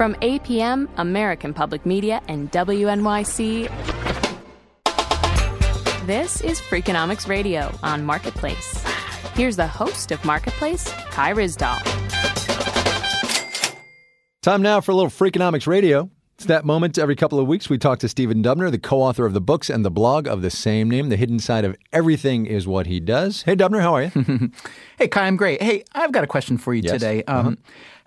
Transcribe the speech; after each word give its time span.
From 0.00 0.14
APM, 0.22 0.88
American 0.96 1.52
Public 1.52 1.84
Media, 1.84 2.22
and 2.26 2.50
WNYC, 2.52 3.66
this 6.06 6.40
is 6.40 6.58
Freakonomics 6.58 7.28
Radio 7.28 7.70
on 7.82 8.02
Marketplace. 8.06 8.82
Here's 9.34 9.56
the 9.56 9.66
host 9.66 10.10
of 10.10 10.24
Marketplace, 10.24 10.90
Kai 11.10 11.34
Ryssdal. 11.34 11.76
Time 14.40 14.62
now 14.62 14.80
for 14.80 14.92
a 14.92 14.94
little 14.94 15.10
Freakonomics 15.10 15.66
Radio. 15.66 16.08
It's 16.36 16.46
that 16.46 16.64
moment 16.64 16.96
every 16.96 17.14
couple 17.14 17.38
of 17.38 17.46
weeks 17.46 17.68
we 17.68 17.76
talk 17.76 17.98
to 17.98 18.08
Stephen 18.08 18.42
Dubner, 18.42 18.70
the 18.70 18.78
co 18.78 19.02
author 19.02 19.26
of 19.26 19.34
the 19.34 19.42
books 19.42 19.68
and 19.68 19.84
the 19.84 19.90
blog 19.90 20.26
of 20.26 20.40
the 20.40 20.48
same 20.48 20.88
name. 20.88 21.10
The 21.10 21.16
hidden 21.16 21.38
side 21.38 21.66
of 21.66 21.76
everything 21.92 22.46
is 22.46 22.66
what 22.66 22.86
he 22.86 23.00
does. 23.00 23.42
Hey, 23.42 23.54
Dubner, 23.54 23.82
how 23.82 23.94
are 23.96 24.04
you? 24.04 24.50
hey, 24.98 25.08
Kai, 25.08 25.26
I'm 25.26 25.36
great. 25.36 25.60
Hey, 25.62 25.84
I've 25.92 26.12
got 26.12 26.24
a 26.24 26.26
question 26.26 26.56
for 26.56 26.72
you 26.72 26.80
Yes. 26.82 26.92
today. 26.92 27.22
Um, 27.24 27.36
Uh-huh. 27.46 27.56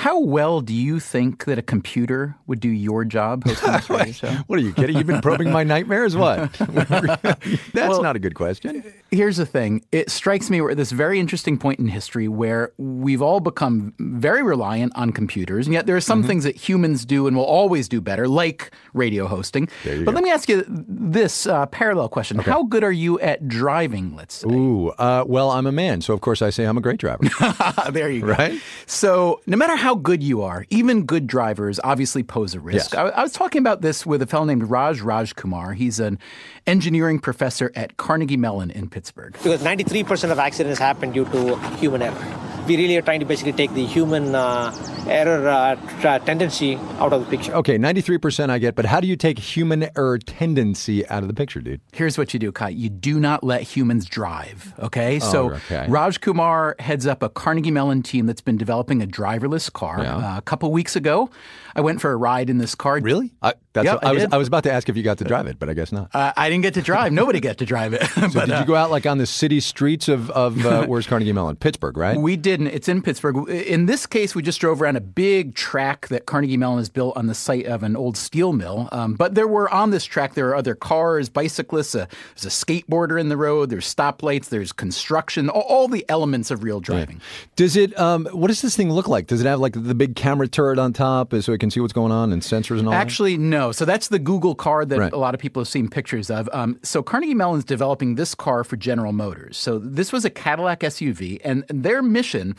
How 0.00 0.18
well 0.18 0.62
do 0.62 0.72
you 0.72 0.98
think 0.98 1.44
that 1.44 1.58
a 1.58 1.62
computer 1.62 2.34
would 2.46 2.58
do 2.58 2.70
your 2.70 3.04
job 3.04 3.44
hosting 3.44 3.72
this 3.72 3.90
radio 3.90 4.12
show? 4.12 4.28
What 4.46 4.58
are 4.58 4.62
you 4.62 4.72
kidding? 4.72 4.96
You've 4.96 5.06
been 5.06 5.20
probing 5.20 5.50
my 5.52 5.62
nightmares? 5.62 6.16
What? 6.16 6.50
That's 6.58 7.74
Well- 7.74 8.02
not 8.02 8.16
a 8.16 8.18
good 8.18 8.34
question. 8.34 8.82
Here's 9.10 9.36
the 9.36 9.44
thing. 9.44 9.84
It 9.92 10.08
strikes 10.08 10.48
me 10.48 10.60
we're 10.62 10.70
at 10.70 10.76
this 10.78 10.92
very 10.92 11.18
interesting 11.20 11.58
point 11.58 11.80
in 11.80 11.88
history 11.88 12.28
where 12.28 12.72
we've 12.78 13.20
all 13.20 13.40
become 13.40 13.92
very 13.98 14.42
reliant 14.42 14.92
on 14.96 15.10
computers, 15.12 15.66
and 15.66 15.74
yet 15.74 15.84
there 15.86 15.96
are 15.96 16.00
some 16.00 16.22
things 16.22 16.44
that 16.44 16.54
humans 16.56 17.04
do 17.04 17.26
and 17.26 17.36
will 17.36 17.44
always 17.44 17.88
do 17.88 18.00
better, 18.00 18.26
like 18.28 18.70
radio 18.94 19.26
hosting. 19.26 19.68
But 19.84 20.04
go. 20.04 20.12
let 20.12 20.22
me 20.22 20.30
ask 20.30 20.48
you 20.48 20.64
this 20.68 21.46
uh, 21.46 21.66
parallel 21.66 22.08
question. 22.08 22.38
How 22.38 22.62
good 22.62 22.84
are 22.84 22.92
you 22.92 23.18
at 23.20 23.48
driving, 23.48 24.14
let's 24.14 24.36
say? 24.36 24.48
Ooh, 24.48 24.90
uh, 24.90 25.24
well, 25.26 25.50
I'm 25.50 25.66
a 25.66 25.72
man, 25.72 26.00
so 26.02 26.14
of 26.14 26.20
course 26.20 26.40
I 26.40 26.50
say 26.50 26.64
I'm 26.64 26.78
a 26.78 26.80
great 26.80 27.00
driver. 27.00 27.24
there 27.90 28.10
you 28.10 28.20
go. 28.20 28.28
Right? 28.28 28.60
So, 28.86 29.40
no 29.46 29.56
matter 29.56 29.74
how 29.74 29.89
good 29.94 30.22
you 30.22 30.42
are, 30.42 30.66
even 30.70 31.04
good 31.04 31.26
drivers 31.26 31.80
obviously 31.82 32.22
pose 32.22 32.54
a 32.54 32.60
risk. 32.60 32.92
Yes. 32.92 32.94
I, 32.94 33.08
I 33.08 33.22
was 33.22 33.32
talking 33.32 33.60
about 33.60 33.80
this 33.82 34.04
with 34.04 34.22
a 34.22 34.26
fellow 34.26 34.44
named 34.44 34.64
Raj 34.64 35.00
Rajkumar. 35.00 35.74
He's 35.74 36.00
an 36.00 36.18
engineering 36.66 37.18
professor 37.18 37.72
at 37.74 37.96
Carnegie 37.96 38.36
Mellon 38.36 38.70
in 38.70 38.88
Pittsburgh. 38.88 39.32
because 39.32 39.62
93% 39.62 40.30
of 40.30 40.38
accidents 40.38 40.78
happen 40.78 41.12
due 41.12 41.24
to 41.26 41.58
human 41.76 42.02
error. 42.02 42.49
We 42.66 42.76
really 42.76 42.96
are 42.96 43.02
trying 43.02 43.20
to 43.20 43.26
basically 43.26 43.52
take 43.52 43.72
the 43.74 43.84
human 43.84 44.34
uh, 44.34 44.72
error 45.08 45.48
uh, 45.48 45.76
tra- 46.00 46.20
tendency 46.20 46.76
out 46.98 47.12
of 47.12 47.24
the 47.24 47.26
picture. 47.36 47.52
Okay, 47.54 47.78
93% 47.78 48.48
I 48.50 48.58
get, 48.58 48.74
but 48.76 48.84
how 48.84 49.00
do 49.00 49.08
you 49.08 49.16
take 49.16 49.38
human 49.38 49.88
error 49.96 50.18
tendency 50.18 51.06
out 51.08 51.22
of 51.22 51.28
the 51.28 51.34
picture, 51.34 51.60
dude? 51.60 51.80
Here's 51.92 52.16
what 52.16 52.32
you 52.32 52.38
do, 52.40 52.52
Kai. 52.52 52.68
You 52.70 52.88
do 52.88 53.18
not 53.18 53.42
let 53.42 53.62
humans 53.62 54.06
drive. 54.06 54.72
Okay. 54.78 55.18
so 55.18 55.50
Oh, 55.50 55.54
okay. 55.54 55.86
Rajkumar 55.88 56.78
heads 56.80 57.06
up 57.06 57.22
a 57.22 57.28
Carnegie 57.28 57.70
Mellon 57.70 58.02
team 58.02 58.26
that's 58.26 58.40
been 58.40 58.56
developing 58.56 59.02
a 59.02 59.06
driverless 59.06 59.72
car. 59.72 60.02
Yeah. 60.02 60.16
Uh, 60.16 60.38
a 60.38 60.42
couple 60.42 60.70
weeks 60.70 60.94
ago, 60.96 61.30
I 61.74 61.80
went 61.80 62.00
for 62.00 62.12
a 62.12 62.16
ride 62.16 62.50
in 62.50 62.58
this 62.58 62.74
car. 62.74 63.00
Really? 63.00 63.32
I, 63.42 63.54
that's 63.72 63.84
Yeah, 63.84 63.94
what- 63.94 64.04
I 64.04 64.08
I, 64.10 64.12
was. 64.12 64.26
I 64.32 64.36
was 64.36 64.48
about 64.48 64.64
to 64.64 64.72
ask 64.72 64.88
if 64.88 64.96
you 64.96 65.02
got 65.02 65.18
to 65.18 65.24
drive 65.24 65.46
it, 65.46 65.58
but 65.58 65.68
I 65.68 65.74
guess 65.74 65.92
not. 65.92 66.10
Uh, 66.14 66.32
I 66.36 66.48
didn't 66.50 66.62
get 66.62 66.74
to 66.74 66.82
drive. 66.82 67.12
Nobody 67.12 67.40
got 67.40 67.58
to 67.58 67.66
drive 67.66 67.92
it. 67.94 68.02
So 68.10 68.28
But, 68.34 68.46
did 68.46 68.54
uh, 68.54 68.60
you 68.60 68.66
go 68.66 68.74
out 68.74 68.90
like 68.90 69.06
on 69.06 69.18
the 69.18 69.26
city 69.26 69.60
streets 69.60 70.08
of, 70.08 70.30
of 70.30 70.64
uh, 70.66 70.86
where's 70.88 71.06
Carnegie 71.06 71.32
Mellon? 71.32 71.56
Pittsburgh, 71.56 71.96
right? 71.96 72.18
We 72.18 72.36
didn't. 72.36 72.68
It's 72.68 72.88
in 72.88 73.00
Pittsburgh. 73.02 73.48
In 73.48 73.86
this 73.86 74.06
case, 74.06 74.34
we 74.34 74.42
just 74.42 74.60
drove 74.60 74.82
around 74.82 74.96
a 74.96 75.00
big 75.00 75.54
track 75.54 76.08
that 76.08 76.26
Carnegie 76.26 76.56
Mellon 76.56 76.78
has 76.78 76.88
built 76.88 77.16
on 77.16 77.26
the 77.26 77.34
site 77.34 77.66
of 77.66 77.82
an 77.82 77.96
old 77.96 78.16
steel 78.16 78.52
mill. 78.52 78.88
Um, 78.92 79.14
but 79.14 79.34
there 79.34 79.48
were 79.48 79.70
on 79.72 79.90
this 79.90 80.04
track, 80.04 80.34
there 80.34 80.48
are 80.48 80.54
other 80.56 80.74
cars, 80.74 81.28
bicyclists, 81.28 81.92
there's 81.92 82.06
a 82.44 82.48
skateboarder 82.48 83.18
in 83.20 83.28
the 83.28 83.36
road, 83.36 83.70
there's 83.70 83.92
stoplights, 83.92 84.48
there's 84.48 84.72
construction, 84.72 85.48
all, 85.48 85.62
all 85.62 85.88
the 85.88 86.04
elements 86.08 86.50
of 86.50 86.62
real 86.62 86.80
driving. 86.80 87.20
Does 87.56 87.76
it? 87.76 87.98
Um, 87.98 88.26
what 88.32 88.48
does 88.48 88.60
this 88.62 88.76
thing 88.76 88.90
look 88.92 89.08
like? 89.08 89.26
Does 89.28 89.40
it 89.40 89.46
have 89.46 89.60
like 89.60 89.72
the 89.74 89.94
big 89.94 90.16
camera 90.16 90.48
turret 90.48 90.78
on 90.78 90.92
top, 90.92 91.32
so 91.40 91.52
it 91.52 91.58
can 91.58 91.70
see 91.70 91.80
what's 91.80 91.92
going 91.92 92.12
on 92.12 92.32
and 92.32 92.42
sensors 92.42 92.78
and 92.78 92.86
all? 92.86 92.92
that? 92.92 93.00
Actually, 93.00 93.36
no. 93.60 93.72
So 93.72 93.84
that's 93.84 94.08
the 94.08 94.18
Google 94.18 94.54
car 94.54 94.84
that 94.84 94.98
Right. 94.98 95.12
a 95.12 95.16
lot 95.18 95.34
of 95.34 95.40
people 95.40 95.60
have 95.60 95.68
seen 95.68 95.88
pictures 95.88 96.30
of. 96.30 96.48
Um, 96.52 96.78
so 96.82 97.02
Carnegie 97.02 97.34
Mellon's 97.34 97.64
developing 97.64 98.14
this 98.14 98.34
car 98.34 98.64
for 98.64 98.76
General 98.76 99.12
Motors. 99.12 99.56
So 99.56 99.78
this 99.78 100.12
was 100.12 100.24
a 100.24 100.30
Cadillac 100.30 100.80
SUV, 100.80 101.40
and 101.44 101.64
their 101.68 102.02
mission 102.02 102.56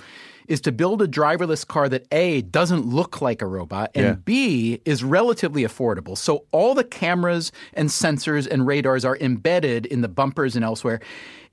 is 0.51 0.61
to 0.61 0.71
build 0.71 1.01
a 1.01 1.07
driverless 1.07 1.65
car 1.65 1.87
that 1.89 2.05
A 2.11 2.41
doesn't 2.41 2.85
look 2.85 3.21
like 3.21 3.41
a 3.41 3.47
robot 3.47 3.89
and 3.95 4.05
Yeah. 4.05 4.13
B 4.25 4.81
is 4.85 5.03
relatively 5.03 5.63
affordable. 5.63 6.17
So 6.17 6.45
all 6.51 6.75
the 6.75 6.83
cameras 6.83 7.51
and 7.73 7.89
sensors 7.89 8.47
and 8.51 8.67
radars 8.67 9.05
are 9.05 9.17
embedded 9.17 9.85
in 9.85 10.01
the 10.01 10.09
bumpers 10.09 10.55
and 10.55 10.65
elsewhere. 10.65 10.99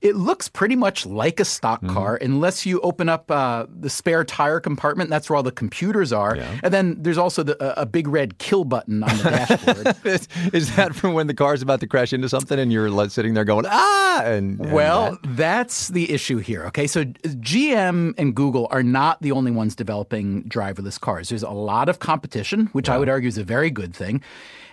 It 0.01 0.15
looks 0.15 0.47
pretty 0.47 0.77
much 0.77 1.05
like 1.05 1.39
a 1.41 1.45
stock 1.45 1.81
Mm-hmm. 1.81 1.93
car 1.93 2.15
unless 2.21 2.65
you 2.65 2.79
open 2.81 3.07
up 3.09 3.29
uh, 3.31 3.65
the 3.69 3.89
spare 3.89 4.23
tire 4.25 4.59
compartment. 4.59 5.09
That's 5.09 5.29
where 5.29 5.37
all 5.37 5.43
the 5.43 5.51
computers 5.51 6.11
are. 6.13 6.35
And 6.63 6.73
then 6.73 6.95
there's 7.01 7.17
also 7.17 7.43
the, 7.43 7.55
a, 7.79 7.83
a 7.83 7.85
big 7.85 8.07
red 8.07 8.37
kill 8.37 8.63
button 8.65 9.03
on 9.03 9.17
the 9.17 9.23
dashboard. 9.23 9.95
is, 10.05 10.27
is 10.53 10.75
that 10.75 10.93
from 10.95 11.13
when 11.13 11.27
the 11.27 11.33
car's 11.33 11.61
about 11.61 11.79
to 11.81 11.87
crash 11.87 12.11
into 12.11 12.27
something 12.27 12.57
and 12.59 12.71
you're 12.73 13.09
sitting 13.09 13.33
there 13.33 13.45
going 13.45 13.65
ah? 13.69 14.21
And, 14.23 14.59
and 14.59 14.71
Well, 14.73 15.11
that? 15.11 15.35
that's 15.37 15.87
the 15.89 16.11
issue 16.11 16.37
here. 16.37 16.65
Okay, 16.67 16.87
so 16.87 17.03
GM 17.05 18.13
and 18.17 18.35
Google 18.35 18.67
are 18.71 18.83
not 18.91 19.21
the 19.21 19.31
only 19.31 19.51
ones 19.51 19.75
developing 19.75 20.43
driverless 20.43 20.99
cars. 20.99 21.29
There's 21.29 21.43
a 21.43 21.49
lot 21.49 21.89
of 21.89 21.99
competition, 21.99 22.67
which 22.67 22.89
I 22.89 22.97
would 22.97 23.09
argue 23.09 23.27
is 23.27 23.37
a 23.37 23.43
very 23.43 23.69
good 23.69 23.95
thing. 23.95 24.21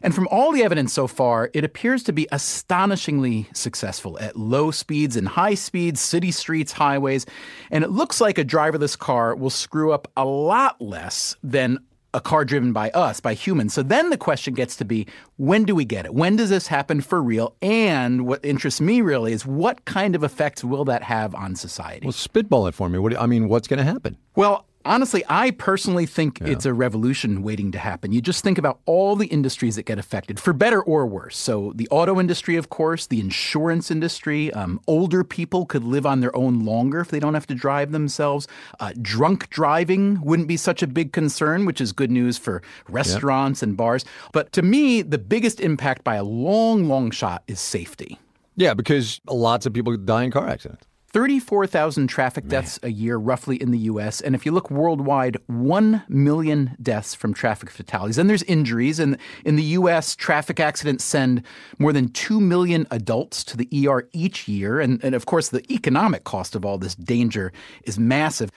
And 0.03 0.15
from 0.15 0.29
all 0.31 0.53
the 0.53 0.63
evidence 0.63 0.93
so 0.93 1.07
far, 1.07 1.51
it 1.55 1.65
appears 1.65 2.03
to 2.05 2.13
be 2.13 2.29
astonishingly 2.31 3.49
successful 3.55 4.19
at 4.19 4.37
low 4.37 4.71
speeds 4.71 5.17
and 5.17 5.27
high 5.27 5.55
speeds, 5.55 6.01
city 6.01 6.31
streets, 6.31 6.73
highways. 6.73 7.27
And 7.71 7.83
it 7.83 7.91
looks 7.91 8.21
like 8.21 8.39
a 8.39 8.45
driverless 8.45 8.99
car 8.99 9.35
will 9.35 9.51
screw 9.51 9.93
up 9.93 10.11
a 10.17 10.25
lot 10.25 10.81
less 10.81 11.37
than 11.43 11.79
a 12.17 12.21
car 12.21 12.47
driven 12.47 12.73
by 12.73 12.91
us, 12.91 13.21
by 13.21 13.35
humans. 13.35 13.75
So 13.75 13.83
then 13.83 14.09
the 14.09 14.17
question 14.17 14.55
gets 14.55 14.75
to 14.77 14.85
be 14.85 15.07
when 15.37 15.65
do 15.65 15.75
we 15.75 15.85
get 15.85 16.07
it? 16.07 16.15
When 16.15 16.35
does 16.35 16.49
this 16.49 16.67
happen 16.67 17.03
for 17.03 17.23
real? 17.23 17.55
And 17.61 18.27
what 18.27 18.43
interests 18.43 18.81
me 18.81 19.03
really 19.03 19.33
is 19.33 19.45
what 19.45 19.85
kind 19.85 20.17
of 20.17 20.25
effects 20.25 20.65
will 20.65 20.87
that 20.87 21.03
have 21.03 21.35
on 21.35 21.55
society? 21.55 22.07
well, 22.07 22.13
spitball 22.13 22.67
it 22.67 22.75
for 22.75 22.89
me. 22.89 22.99
What 22.99 23.21
I 23.21 23.27
mean, 23.27 23.49
what's 23.49 23.69
going 23.69 23.79
to 23.79 23.85
happen? 23.85 24.17
Well, 24.35 24.65
honestly, 24.87 25.25
I 25.29 25.51
personally 25.51 26.07
think 26.07 26.41
it's 26.41 26.65
a 26.65 26.73
revolution 26.73 27.43
waiting 27.43 27.73
to 27.73 27.79
happen. 27.79 28.13
You 28.13 28.21
just 28.21 28.43
think 28.43 28.59
about 28.59 28.81
all 28.87 29.17
the 29.17 29.27
industries 29.27 29.77
that 29.77 29.85
get 29.85 29.99
affected, 29.99 30.41
for 30.41 30.53
better 30.53 30.83
or 30.83 31.07
worse. 31.07 31.37
So, 31.37 31.73
the 31.75 31.89
auto 31.91 32.19
industry, 32.21 32.57
of 32.57 32.69
course, 32.71 33.07
the 33.07 33.21
insurance 33.21 33.91
industry, 33.91 34.53
um, 34.53 34.81
older 34.87 35.25
people 35.25 35.67
could 35.67 35.85
live 35.85 36.07
on 36.07 36.21
their 36.21 36.35
own 36.37 36.65
longer 36.65 37.01
if 37.01 37.09
they 37.09 37.21
don't 37.21 37.35
have 37.35 37.47
to 37.49 37.55
drive 37.55 37.93
themselves. 37.93 38.49
Uh, 38.81 38.93
drunk 39.01 39.51
driving 39.51 40.21
wouldn't 40.23 40.49
be 40.49 40.57
such 40.57 40.83
a 40.83 40.87
big 40.87 41.13
concern, 41.13 41.67
which 41.67 41.81
is 41.81 41.93
good 41.93 42.11
news 42.11 42.39
for 42.39 42.63
restaurants 42.89 43.63
and 43.63 43.77
bars. 43.77 44.05
But 44.33 44.53
to 44.53 44.63
me, 44.63 45.03
the 45.03 45.19
biggest 45.19 45.61
impact 45.61 46.05
by 46.05 46.17
a 46.17 46.25
long, 46.25 46.89
long 46.89 47.11
shot 47.11 47.43
is 47.47 47.61
safety. 47.61 48.19
Yeah, 48.57 48.75
because 48.75 49.21
lots 49.29 49.67
of 49.67 49.73
people 49.73 49.97
die 49.97 50.25
in 50.25 50.31
car 50.31 50.49
accidents. 50.49 50.87
34,000 51.09 52.09
traffic 52.09 52.49
deaths 52.49 52.79
a 52.83 52.91
year, 52.91 53.17
roughly, 53.17 53.57
in 53.57 53.71
the 53.71 53.79
U.S. 53.79 54.21
And 54.21 54.35
if 54.35 54.45
you 54.45 54.53
look 54.53 54.71
worldwide, 54.71 55.39
1 55.47 56.03
million 56.09 56.77
deaths 56.83 57.15
from 57.15 57.33
traffic 57.33 57.71
fatalities. 57.71 58.19
And 58.19 58.29
there's 58.29 58.43
injuries. 58.43 58.99
And 58.99 59.17
in 59.45 59.57
the 59.57 59.63
U.S., 59.63 60.15
traffic 60.15 60.61
accidents 60.61 61.05
send 61.05 61.43
more 61.79 61.93
than 61.93 62.09
2 62.09 62.41
million 62.41 62.87
adults 62.91 63.45
to 63.45 63.57
the 63.57 63.89
ER 63.89 64.09
each 64.13 64.47
year. 64.49 64.81
And, 64.81 65.03
and 65.03 65.15
of 65.15 65.27
course, 65.27 65.49
the 65.49 65.65
economic 65.73 66.25
cost 66.25 66.55
of 66.55 66.65
all 66.65 66.77
this 66.77 66.95
danger 66.95 67.53
is 67.85 67.99
massive. 67.99 68.51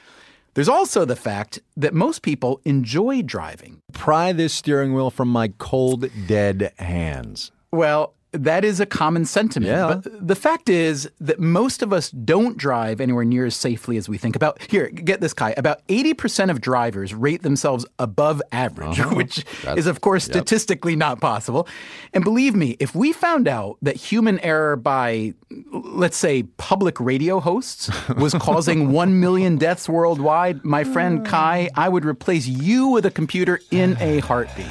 There's 0.56 0.70
also 0.70 1.06
the 1.06 1.16
fact 1.16 1.60
that 1.78 1.94
most 1.94 2.22
people 2.22 2.60
enjoy 2.66 3.22
driving. 3.22 3.82
Pry 3.94 4.34
this 4.34 4.54
steering 4.54 4.94
wheel 4.94 5.12
from 5.12 5.30
my 5.30 5.50
cold, 5.60 6.10
dead 6.28 6.74
hands. 6.78 7.52
Well, 7.72 8.16
that 8.32 8.64
is 8.64 8.80
a 8.80 8.86
common 8.86 9.26
sentiment. 9.26 9.72
Yeah. 9.72 10.00
But 10.04 10.28
the 10.28 10.36
fact 10.36 10.70
is 10.70 11.10
that 11.20 11.40
most 11.40 11.82
of 11.82 11.92
us 11.92 12.12
don't 12.12 12.58
drive 12.58 13.02
anywhere 13.02 13.26
near 13.26 13.46
as 13.46 13.56
safely 13.56 13.98
as 13.98 14.08
we 14.08 14.18
think. 14.18 14.36
About 14.36 14.62
here, 14.70 14.90
get 14.90 15.20
this, 15.20 15.34
Kai. 15.34 15.54
About 15.58 15.86
80% 15.88 16.52
of 16.52 16.62
drivers 16.62 17.14
rate 17.14 17.42
themselves 17.42 17.86
above 17.98 18.42
average, 18.52 19.00
Uh-huh. 19.00 19.16
which 19.16 19.44
That's- 19.64 19.80
is, 19.80 19.88
of 19.88 20.02
course, 20.02 20.28
yep. 20.28 20.36
statistically 20.38 20.96
not 20.96 21.20
possible. 21.20 21.68
And 22.14 22.24
believe 22.24 22.56
me, 22.56 22.78
if 22.80 22.94
we 22.94 23.14
found 23.14 23.48
out 23.48 23.78
that 23.82 23.96
human 23.96 24.40
error 24.42 24.76
by, 24.76 25.34
let's 25.72 26.18
say, 26.18 26.44
public 26.58 27.00
radio 27.00 27.40
hosts 27.40 27.90
was 28.16 28.34
causing 28.36 28.92
1 28.94 29.20
million 29.20 29.58
deaths 29.58 29.90
worldwide, 29.90 30.64
my 30.64 30.84
friend 30.84 31.26
Kai, 31.26 31.70
I 31.76 31.90
would 31.90 32.06
replace 32.06 32.46
you 32.48 32.88
with 32.90 33.06
a 33.06 33.12
computer 33.12 33.60
in 33.72 33.98
a 34.00 34.20
heartbeat. 34.20 34.68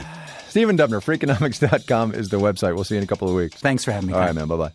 Stephen 0.48 0.76
Dubner, 0.78 1.02
Freakonomics.com 1.02 2.14
is 2.14 2.30
the 2.30 2.38
website. 2.38 2.74
We'll 2.74 2.84
see 2.84 2.94
you 2.94 2.98
in 2.98 3.04
a 3.04 3.06
couple 3.06 3.28
of 3.28 3.34
weeks. 3.34 3.56
Thanks 3.60 3.84
for 3.84 3.92
having 3.92 4.08
me. 4.08 4.14
All 4.14 4.20
Kai. 4.20 4.26
right, 4.26 4.34
man. 4.34 4.48
Bye 4.48 4.56
bye. 4.56 4.72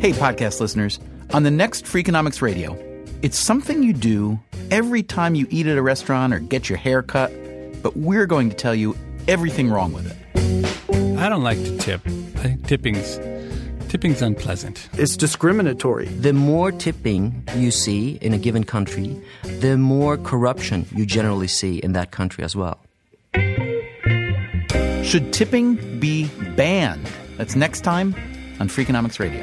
Hey, 0.00 0.12
podcast 0.14 0.60
listeners. 0.60 1.00
On 1.34 1.42
the 1.42 1.50
next 1.50 1.84
Freakonomics 1.84 2.40
Radio, 2.40 2.78
it's 3.20 3.36
something 3.36 3.82
you 3.82 3.92
do 3.92 4.38
every 4.70 5.02
time 5.02 5.34
you 5.34 5.46
eat 5.50 5.66
at 5.66 5.76
a 5.76 5.82
restaurant 5.82 6.32
or 6.32 6.38
get 6.38 6.68
your 6.70 6.78
hair 6.78 7.02
cut, 7.02 7.32
but 7.82 7.96
we're 7.96 8.24
going 8.24 8.48
to 8.48 8.54
tell 8.56 8.74
you 8.76 8.96
everything 9.28 9.70
wrong 9.70 9.92
with 9.92 10.06
it. 10.06 11.18
I 11.18 11.28
don't 11.28 11.42
like 11.42 11.62
to 11.62 11.76
tip. 11.78 12.00
I 12.06 12.42
think 12.42 12.66
tipping's 12.66 13.18
tipping's 13.88 14.22
unpleasant. 14.22 14.88
It's 14.94 15.16
discriminatory. 15.16 16.06
The 16.06 16.32
more 16.32 16.72
tipping 16.72 17.44
you 17.56 17.70
see 17.70 18.18
in 18.20 18.32
a 18.34 18.38
given 18.38 18.64
country, 18.64 19.20
the 19.60 19.78
more 19.78 20.16
corruption 20.16 20.86
you 20.94 21.06
generally 21.06 21.48
see 21.48 21.78
in 21.78 21.92
that 21.92 22.10
country 22.10 22.44
as 22.44 22.56
well. 22.56 22.80
Should 25.04 25.32
tipping 25.32 26.00
be 26.00 26.28
banned? 26.56 27.08
That's 27.36 27.56
next 27.56 27.80
time 27.80 28.14
on 28.60 28.68
Freakonomics 28.68 29.18
Radio. 29.18 29.42